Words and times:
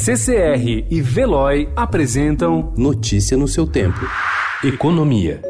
CCR 0.00 0.86
e 0.88 1.02
Veloy 1.02 1.68
apresentam 1.74 2.72
Notícia 2.76 3.36
no 3.36 3.48
seu 3.48 3.66
tempo. 3.66 3.98
Economia. 4.62 5.42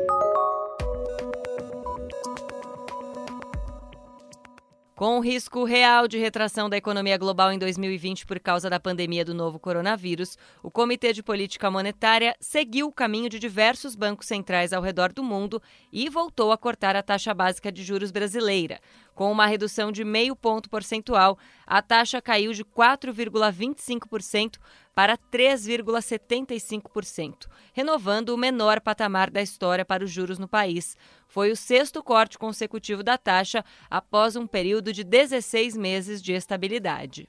Com 4.99 5.19
o 5.19 5.21
risco 5.21 5.63
real 5.63 6.09
de 6.09 6.19
retração 6.19 6.69
da 6.69 6.77
economia 6.77 7.17
global 7.17 7.53
em 7.53 7.59
2020 7.59 8.27
por 8.27 8.41
causa 8.41 8.69
da 8.69 8.81
pandemia 8.81 9.25
do 9.25 9.33
novo 9.33 9.57
coronavírus, 9.57 10.37
o 10.61 10.73
Comitê 10.73 11.13
de 11.13 11.23
Política 11.23 11.71
Monetária 11.71 12.35
seguiu 12.41 12.89
o 12.89 12.93
caminho 12.93 13.29
de 13.29 13.39
diversos 13.39 13.95
bancos 13.95 14.27
centrais 14.27 14.73
ao 14.73 14.83
redor 14.83 15.13
do 15.13 15.23
mundo 15.23 15.63
e 15.93 16.09
voltou 16.09 16.51
a 16.51 16.59
cortar 16.59 16.97
a 16.97 17.03
taxa 17.03 17.33
básica 17.33 17.71
de 17.71 17.85
juros 17.85 18.11
brasileira. 18.11 18.81
Com 19.19 19.31
uma 19.33 19.47
redução 19.47 19.91
de 19.91 20.05
meio 20.05 20.37
ponto 20.37 20.71
percentual, 20.71 21.37
a 21.67 21.83
taxa 21.83 22.23
caiu 22.23 22.53
de 22.53 22.65
4,25% 22.65 24.59
para 24.95 25.19
3,75%, 25.19 27.49
renovando 27.73 28.29
o 28.29 28.37
menor 28.37 28.81
patamar 28.81 29.29
da 29.29 29.43
história 29.43 29.85
para 29.85 30.05
os 30.05 30.11
juros 30.13 30.39
no 30.39 30.47
país. 30.47 30.97
Foi 31.27 31.51
o 31.51 31.57
sexto 31.57 32.01
corte 32.01 32.39
consecutivo 32.39 33.03
da 33.03 33.19
taxa 33.19 33.65
após 33.91 34.37
um 34.37 34.47
período 34.47 34.93
de 34.93 35.03
16 35.03 35.77
meses 35.77 36.23
de 36.23 36.33
estabilidade. 36.33 37.27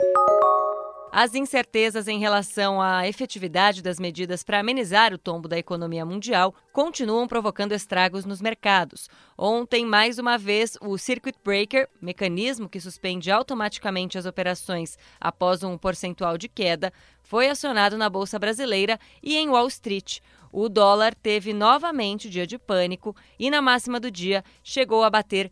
As 1.11 1.33
incertezas 1.33 2.07
em 2.07 2.19
relação 2.19 2.79
à 2.79 3.07
efetividade 3.07 3.81
das 3.81 3.99
medidas 3.99 4.43
para 4.43 4.59
amenizar 4.59 5.11
o 5.11 5.17
tombo 5.17 5.47
da 5.47 5.57
economia 5.57 6.05
mundial 6.05 6.53
continuam 6.71 7.27
provocando 7.27 7.71
estragos 7.71 8.25
nos 8.25 8.39
mercados. 8.39 9.09
Ontem, 9.35 9.87
mais 9.87 10.19
uma 10.19 10.37
vez, 10.37 10.77
o 10.79 10.99
Circuit 10.99 11.35
Breaker, 11.43 11.89
mecanismo 11.99 12.69
que 12.69 12.79
suspende 12.79 13.31
automaticamente 13.31 14.19
as 14.19 14.27
operações 14.27 14.99
após 15.19 15.63
um 15.63 15.79
percentual 15.79 16.37
de 16.37 16.47
queda, 16.47 16.93
foi 17.23 17.49
acionado 17.49 17.97
na 17.97 18.07
Bolsa 18.07 18.37
Brasileira 18.37 18.99
e 19.23 19.35
em 19.35 19.49
Wall 19.49 19.67
Street. 19.67 20.19
O 20.51 20.69
dólar 20.69 21.15
teve 21.15 21.53
novamente 21.53 22.29
dia 22.29 22.45
de 22.45 22.59
pânico 22.59 23.15
e, 23.39 23.49
na 23.49 23.63
máxima 23.63 23.99
do 23.99 24.11
dia, 24.11 24.43
chegou 24.63 25.03
a 25.03 25.09
bater 25.09 25.47
R$ 25.47 25.51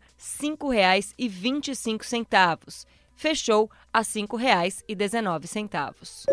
5,25 0.56 2.86
fechou 3.18 3.70
a 3.92 3.98
R$ 3.98 4.04
5,19. 4.04 6.24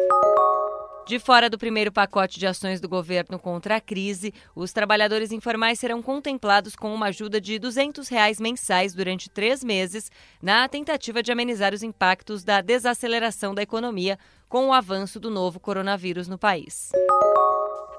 De 1.07 1.19
fora 1.19 1.47
do 1.49 1.57
primeiro 1.57 1.91
pacote 1.91 2.39
de 2.39 2.47
ações 2.47 2.81
do 2.81 2.89
governo 2.89 3.37
contra 3.37 3.75
a 3.75 3.81
crise, 3.81 4.33
os 4.55 4.73
trabalhadores 4.73 5.31
informais 5.31 5.79
serão 5.79 6.01
contemplados 6.01 6.75
com 6.75 6.91
uma 6.93 7.05
ajuda 7.07 7.39
de 7.39 7.59
200 7.59 8.07
reais 8.07 8.39
mensais 8.39 8.93
durante 8.93 9.29
três 9.29 9.63
meses, 9.63 10.11
na 10.41 10.67
tentativa 10.67 11.21
de 11.21 11.31
amenizar 11.31 11.75
os 11.75 11.83
impactos 11.83 12.43
da 12.43 12.61
desaceleração 12.61 13.53
da 13.53 13.61
economia 13.61 14.17
com 14.49 14.69
o 14.69 14.73
avanço 14.73 15.19
do 15.19 15.29
novo 15.29 15.59
coronavírus 15.59 16.27
no 16.27 16.39
país. 16.39 16.91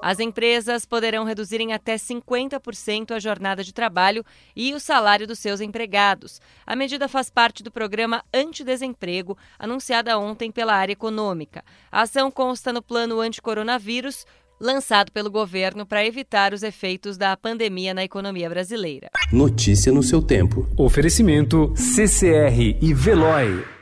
As 0.07 0.21
empresas 0.21 0.85
poderão 0.85 1.25
reduzir 1.25 1.59
em 1.59 1.73
até 1.73 1.97
50% 1.97 3.11
a 3.11 3.19
jornada 3.19 3.61
de 3.61 3.73
trabalho 3.73 4.23
e 4.55 4.73
o 4.73 4.79
salário 4.79 5.27
dos 5.27 5.37
seus 5.37 5.59
empregados. 5.59 6.39
A 6.65 6.77
medida 6.77 7.09
faz 7.09 7.29
parte 7.29 7.61
do 7.61 7.69
programa 7.69 8.23
Antidesemprego, 8.33 9.37
anunciada 9.59 10.17
ontem 10.17 10.49
pela 10.49 10.73
área 10.73 10.93
econômica. 10.93 11.61
A 11.91 12.03
ação 12.03 12.31
consta 12.31 12.71
no 12.71 12.81
plano 12.81 13.19
anticoronavírus, 13.19 14.25
lançado 14.57 15.11
pelo 15.11 15.29
governo 15.29 15.85
para 15.85 16.05
evitar 16.05 16.53
os 16.53 16.63
efeitos 16.63 17.17
da 17.17 17.35
pandemia 17.35 17.93
na 17.93 18.05
economia 18.05 18.49
brasileira. 18.49 19.09
Notícia 19.29 19.91
no 19.91 20.01
seu 20.01 20.21
tempo. 20.21 20.65
Oferecimento 20.77 21.73
CCR 21.75 22.77
e 22.81 22.93
Veloy. 22.93 23.76